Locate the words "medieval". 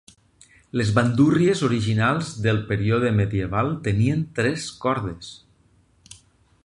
3.21-3.71